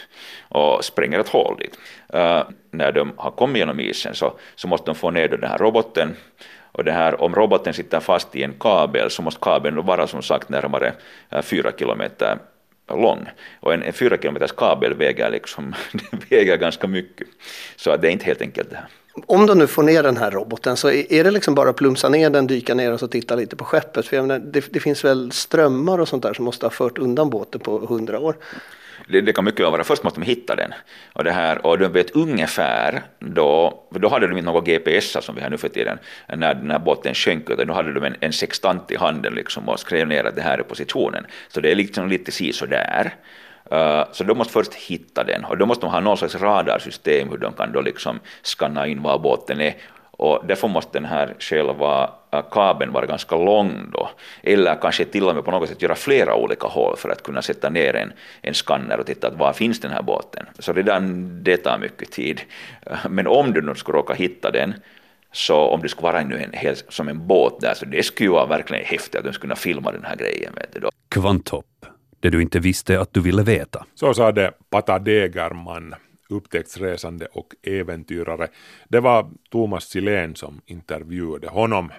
[0.48, 1.78] och spränger ett hål dit.
[2.14, 5.58] Uh, när de har kommit genom isen så, så måste de få ner den här
[5.58, 6.16] roboten
[6.74, 10.22] och det här, om roboten sitter fast i en kabel så måste kabeln vara som
[10.22, 10.92] sagt närmare
[11.30, 12.38] eh, fyra kilometer
[12.88, 13.28] lång.
[13.60, 15.74] Och en, en fyra kilometers kabel väger, liksom,
[16.30, 17.26] väger ganska mycket.
[17.76, 18.86] Så det är inte helt enkelt det här.
[19.26, 22.08] Om de nu får ner den här roboten så är det liksom bara att plumsa
[22.08, 24.06] ner den, dyka ner och så titta lite på skeppet?
[24.06, 27.30] För menar, det, det, finns väl strömmar och sånt där som måste ha fört undan
[27.30, 28.36] båten på hundra år?
[29.08, 29.84] Det, det, kan mycket väl vara.
[29.84, 30.74] Först måste de hitta den.
[31.12, 35.34] Och, det här, och de vet ungefär då, då hade de inte några GPS som
[35.34, 35.98] vi har nu för tiden,
[36.36, 39.68] när, den här båten sjönk, utan då hade de en, en sextant i handen liksom
[39.68, 41.26] och skrev ner att det här är positionen.
[41.48, 43.14] Så det är liksom lite si där.
[43.72, 47.28] Uh, så de måste först hitta den och då måste de ha någon slags radarsystem
[47.28, 49.74] hur de kan då liksom skanna in var båten är
[50.16, 54.10] och därför måste den här själva eh, kabeln vara ganska lång då,
[54.42, 57.42] eller kanske till och med på något sätt göra flera olika hål för att kunna
[57.42, 58.12] sätta ner en,
[58.42, 60.46] en skanner och titta att var finns den här båten.
[60.58, 62.40] Så redan det tar mycket tid.
[62.82, 64.74] Eh, men om du nu skulle råka hitta den,
[65.32, 68.28] så om det skulle vara nu en, hel, som en båt där, så det skulle
[68.28, 70.52] ju vara verkligen häftigt att de skulle kunna filma den här grejen.
[70.56, 70.90] Vet du då.
[71.08, 71.66] Kvanthopp,
[72.24, 73.86] det du inte visste att du ville veta.
[73.94, 75.94] Så sade Pata Degerman
[76.28, 78.48] upptäcktsresande och äventyrare.
[78.88, 81.92] Det var Thomas Silén som intervjuade honom.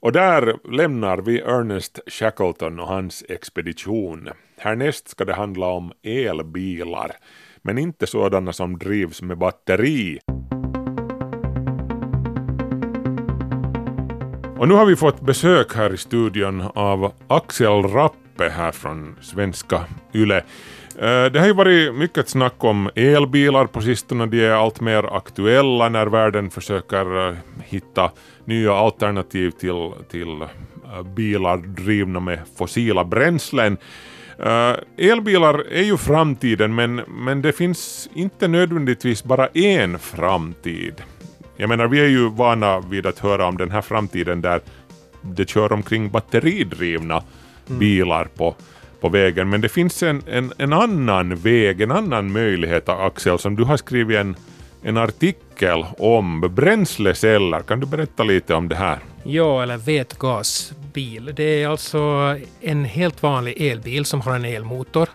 [0.00, 4.28] Och där lämnar vi Ernest Shackleton och hans expedition.
[4.58, 7.10] Härnäst ska det handla om elbilar,
[7.62, 10.18] men inte sådana som drivs med batteri.
[14.58, 19.16] Och nu har vi fått besök här i studion av Axel Rapp Rappe här från
[19.20, 19.84] svenska
[20.14, 20.36] YLE.
[20.98, 24.26] Eh, det har ju varit mycket snack om elbilar på sistone.
[24.26, 27.34] De är allt mer aktuella när världen försöker eh,
[27.64, 28.10] hitta
[28.44, 33.76] nya alternativ till, till eh, bilar drivna med fossila bränslen.
[34.98, 40.94] Elbilar är ju framtiden men, men det finns inte nödvändigtvis bara en framtid.
[41.56, 44.60] Jag menar, vi är ju vana vid att höra om den här framtiden där
[45.22, 47.22] det kör omkring batteridrivna.
[47.70, 47.78] Mm.
[47.78, 48.54] bilar på
[49.00, 49.48] på vägen.
[49.48, 53.76] Men det finns en, en, en annan väg, en annan möjlighet Axel, som du har
[53.76, 54.36] skrivit en,
[54.82, 57.60] en artikel om, bränsleceller.
[57.60, 58.98] Kan du berätta lite om det här?
[59.22, 61.32] Ja, eller vätgasbil.
[61.36, 65.08] Det är alltså en helt vanlig elbil som har en elmotor.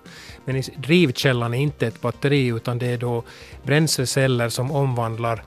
[0.45, 3.23] Men drivkällan är inte ett batteri utan det är då
[3.63, 5.43] bränsleceller som omvandlar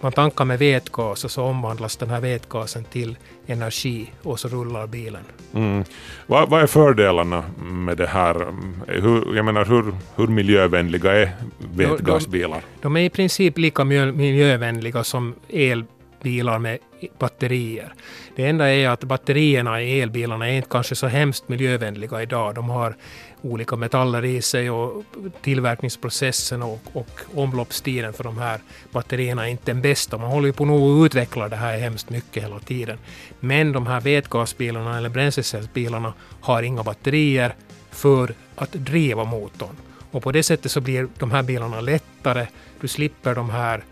[0.00, 3.16] man tankar med vätgas och så omvandlas den här vätgasen till
[3.46, 5.22] energi och så rullar bilen.
[5.54, 5.84] Mm.
[6.26, 8.54] Vad, vad, är fördelarna med det här?
[8.86, 12.58] Hur, jag menar, hur, hur miljövänliga är vätgasbilar?
[12.58, 16.78] De, de, är i princip lika miljövänliga som elbilar med
[17.18, 17.92] batterier.
[18.36, 22.54] Det enda är att batterierna i elbilarna är inte kanske så hemskt miljövänliga idag.
[22.54, 22.96] De har
[23.42, 25.04] olika metaller i sig och
[25.42, 28.60] tillverkningsprocessen och, och omloppstiden för de här
[28.90, 30.18] batterierna är inte den bästa.
[30.18, 32.98] Man håller ju på att utveckla det här hemskt mycket hela tiden.
[33.40, 37.54] Men de här vätgasbilarna eller bränslecellsbilarna har inga batterier
[37.90, 39.76] för att driva motorn.
[40.10, 42.46] Och på det sättet så blir de här bilarna lättare.
[42.80, 43.84] Du slipper de här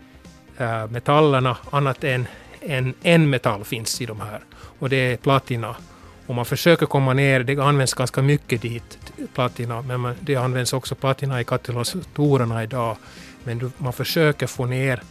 [0.57, 2.27] äh, metallerna annat än
[2.61, 4.39] en, en metall finns i de här
[4.79, 5.75] och det är platina.
[6.25, 10.95] Och man försöker komma ner, det används ganska mycket dit, platina, men det används också
[10.95, 12.97] platina i katalysatorerna idag.
[13.43, 15.01] Men man försöker få ner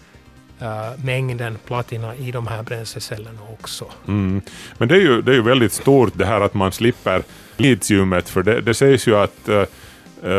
[0.63, 3.85] uh, mängden platina i de här bränslecellerna också.
[4.09, 4.41] Mm.
[4.79, 7.23] Men det är, ju, det är ju väldigt stort det här att man slipper
[7.57, 9.63] litiumet, för det, det sägs ju att uh,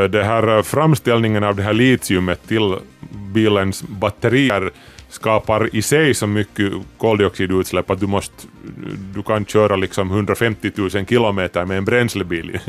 [0.09, 2.75] det här framställningen av det här litiumet till
[3.33, 4.71] bilens batterier
[5.09, 8.47] skapar i sig så mycket koldioxidutsläpp att du, måste,
[9.15, 12.59] du kan köra liksom 150 000 kilometer med en bränslebil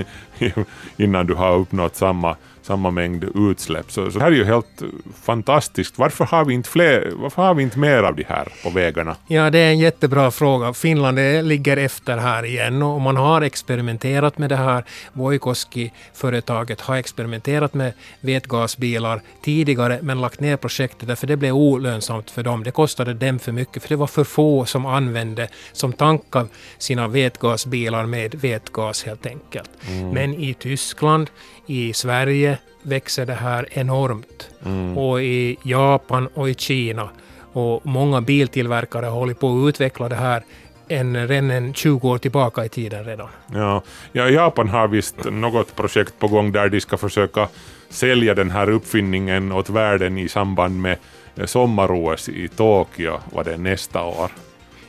[0.96, 2.36] innan du har uppnått samma,
[2.68, 3.92] samma mängd utsläpp.
[3.92, 4.82] Så, så det här är ju helt
[5.22, 5.98] fantastiskt.
[5.98, 9.16] Varför har, vi inte fler, varför har vi inte mer av de här på vägarna?
[9.26, 10.72] Ja, det är en jättebra fråga.
[10.72, 14.84] Finland ligger efter här igen och man har experimenterat med det här.
[15.12, 22.42] Voikoski-företaget har experimenterat med vätgasbilar tidigare men lagt ner projektet därför det blev olönsamt för
[22.42, 22.64] dem.
[22.64, 26.48] Det kostade dem för mycket för det var för få som använde, som tankade
[26.78, 29.70] sina vätgasbilar med vätgas helt enkelt.
[30.12, 31.30] Men i Tyskland,
[31.68, 34.50] i Sverige växer det här enormt.
[34.96, 37.08] Och i Japan och i Kina
[37.52, 40.42] och många biltillverkare har hållit på att utveckla det här
[40.88, 43.28] en, redan en 20 år tillbaka i tiden redan.
[43.54, 47.48] Ja, ja, Japan har visst något projekt på gång där de ska försöka
[47.88, 50.96] sälja den här uppfinningen åt världen i samband med
[51.44, 54.30] sommar-OS i Tokyo var det nästa år.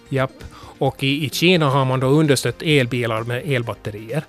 [0.09, 0.31] Japp.
[0.79, 4.23] Och i, i Kina har man då understött elbilar med elbatterier.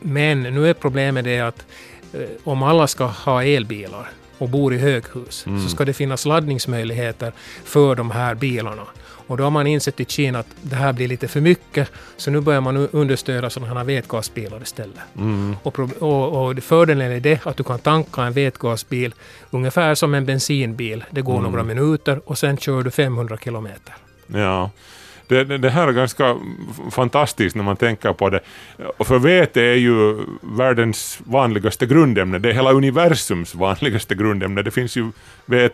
[0.00, 1.66] Men nu är problemet det att
[2.12, 7.32] eh, om alla ska ha elbilar och bor i höghus så ska det finnas laddningsmöjligheter
[7.64, 8.82] för de här bilarna.
[9.28, 12.30] Och då har man insett i Kina att det här blir lite för mycket, så
[12.30, 14.98] nu börjar man understödja sådana här vätgasbilar istället.
[15.62, 19.14] Och, pro- och, och fördelen är det att du kan tanka en vätgasbil
[19.50, 21.04] ungefär som en bensinbil.
[21.10, 23.94] Det går några minuter och sen kör du 500 kilometer.
[24.26, 24.70] Ja.
[25.28, 26.36] Det, det, här är ganska
[26.90, 28.40] fantastiskt när man tänker på det.
[28.96, 32.38] Och för vete är ju världens vanligaste grundämne.
[32.38, 34.62] Det är hela universums vanligaste grundämne.
[34.62, 35.10] Det finns ju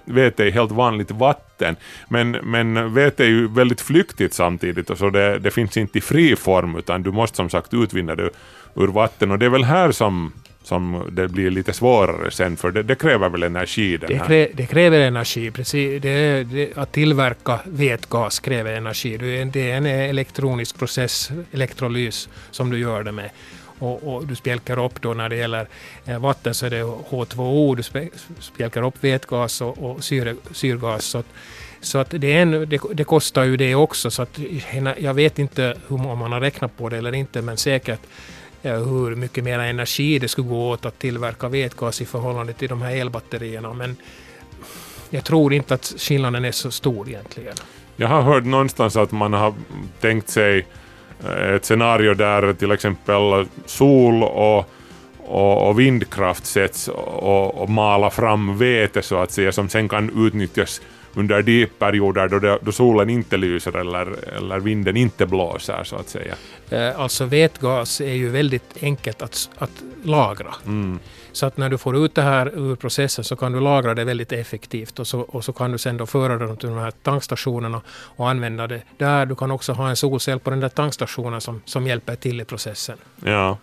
[0.04, 1.76] vete i helt vanligt vatten.
[2.08, 4.90] Men, men vete är ju väldigt flyktigt samtidigt.
[4.90, 8.14] Och så det, det finns inte i fri form utan du måste som sagt utvinna
[8.14, 8.30] det
[8.74, 9.30] ur vatten.
[9.30, 10.32] Och det är väl här som,
[10.62, 13.96] som det blir lite svårare sen för det, det kräver väl energi.
[13.96, 14.26] Den Det, här.
[14.26, 15.50] krä, det kräver energi.
[15.50, 16.02] Precis.
[16.02, 19.16] Det, det, att tillverka vätgas kräver energi.
[19.52, 23.30] Det är, en elektronisk process, elektrolys, som du gör det med.
[23.78, 25.66] Och, och du spjälkar upp då när det gäller
[26.04, 28.10] eh, vatten så är det H2O, du
[28.40, 31.04] spjälkar upp vätgas och, och syre, syrgas.
[31.04, 31.26] Så att,
[31.80, 34.10] så att det, är en, det, det kostar ju det också.
[34.10, 34.38] Så att,
[34.98, 38.00] jag vet inte hur, om man har räknat på det eller inte, men säkert
[38.62, 42.68] Eh, hur mycket mer energi det skulle gå åt att tillverka vätgas i förhållande till
[42.68, 43.72] de här elbatterierna.
[43.72, 43.96] Men
[45.10, 47.54] jag tror inte att skillnaden är så stor egentligen.
[47.96, 49.54] Jag har hört någonstans att man har
[50.00, 50.66] tänkt sig
[51.24, 54.70] eh, ett scenario där till exempel sol och,
[55.18, 60.26] och, och vindkraft sätts och, och mala fram vete så att säga som sen kan
[60.26, 60.80] utnyttjas
[61.14, 66.08] under de perioder då, då solen inte lyser eller, eller vinden inte blåser så att
[66.08, 66.34] säga.
[66.70, 70.54] Eh, Alltså vätgas är ju väldigt enkelt att, att lagra.
[71.32, 74.04] Så att när du får ut det här ur processen så kan du lagra det
[74.04, 76.90] väldigt effektivt och så, och så kan du sen då föra det till de här
[76.90, 79.26] tankstationerna och använda det där.
[79.26, 82.44] Du kan också ha en solcell på den där tankstationen som, som hjälper till i
[82.44, 82.98] processen.
[83.24, 83.58] Ja.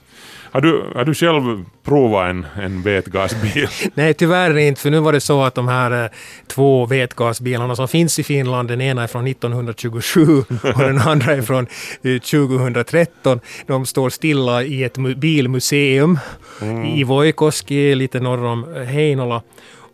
[0.51, 3.67] Har, du, har du själv provat en, en vätgasbil?
[3.93, 6.09] Nej, tyvärr inte, för nu var det så att de här eh,
[6.47, 10.37] två vätgasbilarna som finns i Finland, den ena är från 1927
[10.75, 11.67] och den andra är från
[12.03, 13.39] eh, 2013.
[13.67, 16.19] De står stilla i ett mu- bilmuseum
[16.95, 19.41] i Voikoski, lite norr om eh, Heinola.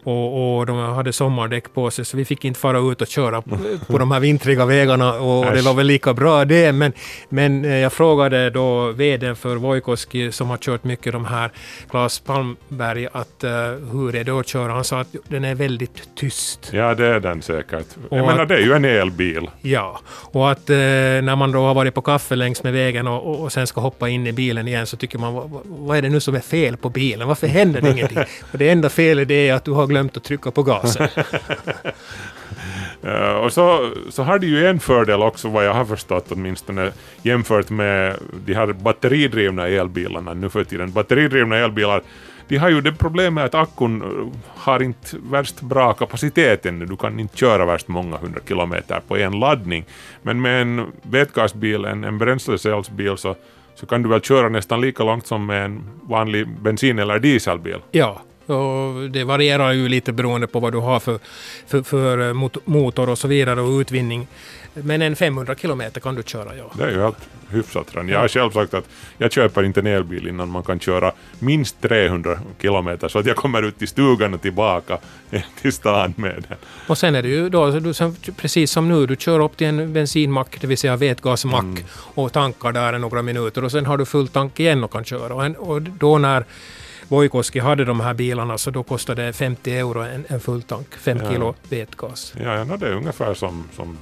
[0.06, 3.42] Och, och de hade sommardäck på sig så vi fick inte fara ut och köra
[3.42, 5.66] på, på de här vintriga vägarna och det Äsch.
[5.66, 6.72] var väl lika bra det.
[6.72, 6.94] Men,
[7.30, 11.52] men eh, jag frågade då vdn för Voikoski som har kört mycket de här,
[11.90, 13.52] Claes Palmberg, att uh,
[13.92, 14.72] hur är det att köra?
[14.74, 16.70] Han sa att den är väldigt tyst.
[16.74, 17.86] Ja, det är den säkert.
[18.12, 19.50] Jag menar, att- det är ju en elbil.
[19.62, 23.26] Ja, och att eh, när man då har varit på kaffe längs med vägen och,
[23.30, 25.98] och, och sen ska hoppa in i bilen igen så tycker man vad, vad- vad
[25.98, 27.28] är det nu som är fel på bilen?
[27.28, 28.18] Varför händer det ingenting?
[28.52, 31.08] Och det enda felet är att du har glömt att trycka på gasen.
[33.04, 36.92] Eh, och så, så har det ju en fördel också vad jag har förstått åtminstone
[37.22, 38.16] jämfört med
[38.46, 40.92] de här batteridrivna elbilarna nu för tiden.
[40.92, 42.02] Batteridrivna elbilar
[42.48, 46.86] de har ju det problemet att akkun eh, har inte värst bra kapacitet ännu.
[46.86, 49.86] Du kan inte köra värst många hundra kilometer på en laddning.
[50.22, 53.36] Men med en vätgasbil, en, en bränslecellsbil, så,
[53.76, 57.80] så kan du väl köra nästan lika långt som med en vanlig bensin eller dieselbil.
[57.92, 61.20] Ja, och det varierar ju lite beroende på vad du har för,
[61.68, 64.28] för, för eh, mot- motor och så vidare och utvinning.
[64.74, 66.72] Men en 500 kilometer kan du köra, ja.
[66.78, 67.18] Det är ju helt
[67.50, 68.10] hyfsat redan.
[68.10, 68.86] Jag har själv sagt att
[69.18, 73.36] jag köper inte en elbil innan man kan köra minst 300 kilometer så att jag
[73.36, 74.98] kommer ut till stugan och tillbaka
[75.62, 76.58] till stan med den.
[76.88, 77.94] Och sen är det ju då, du,
[78.38, 81.86] precis som nu, du kör upp till en bensinmack, det vill säga vätgasmack,
[82.16, 85.34] och tankar där några minuter och sen har du full tank igen och kan köra.
[85.34, 86.46] Och, en, och då när
[87.08, 90.96] Voikoski hade de här bilarna så då kostade det 50 euro en, en full tank,
[90.96, 91.32] 5 Ja.
[91.32, 92.34] kilo vätgas.
[92.44, 93.98] Ja, ja det är ungefär som, som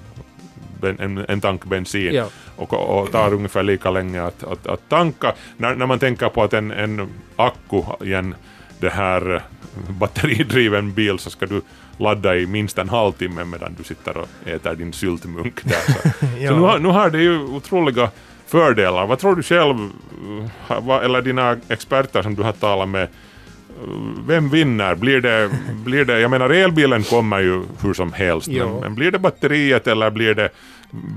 [0.99, 2.26] en, en tank bensin Ja.
[2.56, 5.34] och, och tar ungefär lika länge att, att, att tanka.
[5.58, 8.36] När, när man tänker på att en, en akku i en
[8.80, 9.41] det här eh,
[9.89, 11.62] batteridriven bil så ska du
[11.97, 15.93] ladda i minst en halvtimme medan du sitter och äter din syltmunk där.
[15.93, 16.49] Så, Ja.
[16.49, 18.10] så nu, har, nu har det ju otroliga
[18.48, 19.06] fördelar.
[19.06, 19.89] Vad tror du själv,
[21.04, 23.08] eller dina experter som du har talat med,
[24.28, 24.96] vem vinner?
[24.96, 25.50] Blir det,
[25.86, 29.88] blir det, jag menar elbilen kommer ju hur som helst, men, men blir det batteriet
[29.88, 30.50] eller blir det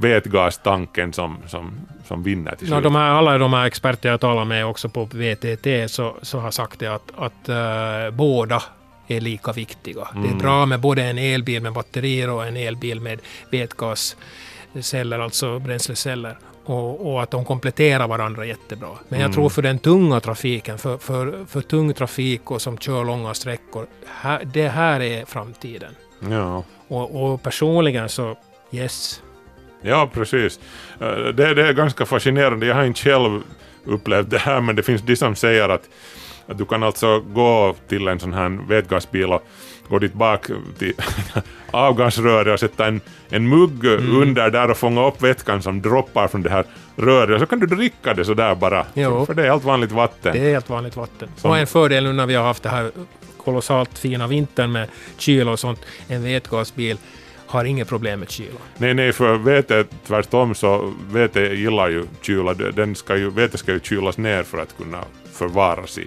[0.01, 2.83] vätgastanken som, som, som vinner till No, slut?
[2.83, 6.51] de här, alla de här experter jag talar med också på VTT så, så har
[6.51, 8.63] sagt det att, att eh, båda
[9.07, 10.09] är lika viktiga.
[10.15, 13.21] Det är bra med både en elbil med batterier och en elbil med
[13.51, 16.37] vätgasceller, alltså bränsleceller.
[16.67, 18.89] Och, och att de kompletterar varandra jättebra.
[19.09, 23.05] Men jag tror för den tunga trafiken, för, för, för tung trafik och som kör
[23.05, 25.91] långa sträckor, här, det här är framtiden.
[26.31, 26.65] Ja.
[26.89, 28.37] Och, och personligen så,
[28.71, 29.23] yes.
[29.83, 30.61] Ja, precis.
[31.01, 32.67] Eh, Det, det är ganska fascinerande.
[32.67, 33.43] Jag har inte själv
[33.85, 35.89] upplevt det här, men det finns de som säger att,
[36.47, 39.43] att du kan alltså gå till en sån här vätgasbil och
[39.89, 40.47] gå dit bak
[40.79, 40.93] till
[41.71, 46.43] avgasröret och sätta en, en mugg under där och fånga upp vätskan som droppar från
[46.43, 46.65] det här
[46.97, 47.41] röret.
[47.41, 48.87] Så kan du dricka det sådär bara.
[48.95, 49.11] Jo.
[49.19, 50.33] För, för det är helt vanligt vatten.
[50.33, 51.29] Det är helt vanligt vatten.
[51.37, 52.91] Som- Och en fördel nu när vi har haft det här
[53.37, 55.81] kolossalt fina vintern med kyla och sånt.
[56.09, 56.97] En vätgasbil
[57.47, 58.59] har inget problem med kyla.
[58.79, 62.55] Nej, nej, för vete tvärtom så vete gillar ju kyla.
[62.55, 66.07] Den ska ju, vete ska ju kylas ner för att kunna förvaras i,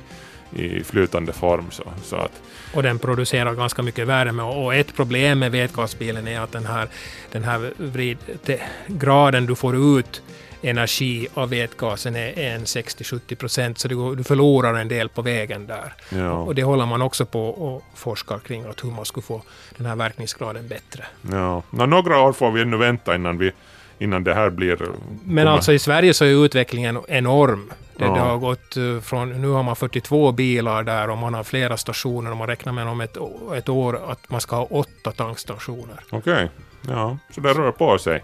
[0.55, 1.65] i flytande form.
[1.71, 2.41] Så, så att,
[2.73, 4.43] Och den producerar ganska mycket värme.
[4.43, 6.87] Och ett problem med vätgasbilen är att den här,
[7.31, 10.21] den här vrid, te, graden du får ut
[10.61, 15.67] energi av vätgasen är en 60-70 procent, så går, du förlorar en del på vägen
[15.67, 15.93] där.
[16.09, 19.41] ja, Och det håller man också på och forskar kring, att hur man skulle få
[19.77, 21.05] den här verkningsgraden bättre.
[21.31, 21.63] ja.
[21.69, 23.51] Nå, några år får vi ännu vänta innan, vi,
[23.99, 24.77] innan det här blir...
[24.77, 24.89] Men
[25.23, 27.71] kommer- alltså i Sverige så är utvecklingen enorm.
[27.97, 28.11] Det, Ja.
[28.13, 31.77] det har gått eh, från, nu har man 42 bilar där och man har flera
[31.77, 33.17] stationer och man räknar med om ett,
[33.57, 35.99] ett år att man ska ha åtta tankstationer.
[36.09, 36.49] Okej,
[36.87, 38.23] ja, så det rör på sig.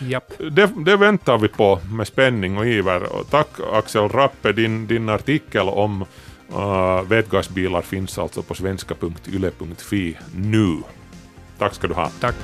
[0.00, 0.32] Japp.
[0.50, 3.02] Det, det väntar vi på med spänning och iver.
[3.12, 6.04] Och tack Axel Rappe, din, din artikel om
[6.54, 10.76] uh, vätgasbilar finns alltså på svenska.yle.fi nu.
[11.58, 12.10] Tack ska du ha.
[12.20, 12.34] Tack.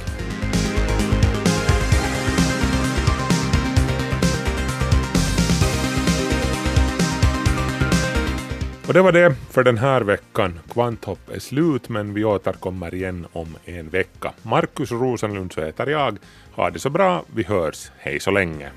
[8.91, 10.61] Och det var det för den här veckan.
[10.70, 14.32] Kvanthopp är slut, men vi återkommer igen om en vecka.
[14.43, 16.18] Markus Rosenlund så heter jag.
[16.53, 17.91] Ha det så bra, vi hörs.
[17.99, 18.70] Hej så länge.